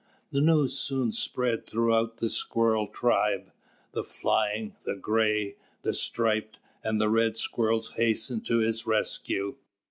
The 0.31 0.41
news 0.41 0.79
soon 0.79 1.11
spread 1.11 1.67
throughout 1.67 2.17
the 2.17 2.27
Squirrel 2.31 2.87
tribe; 2.87 3.51
the 3.91 4.03
flying, 4.03 4.75
the 4.83 4.95
gray, 4.95 5.57
the 5.83 5.93
striped, 5.93 6.59
and 6.83 6.99
the 6.99 7.07
red 7.07 7.37
squirrels 7.37 7.91
hastened 7.97 8.43
to 8.47 8.57
his 8.57 8.87
rescue. 8.87 9.57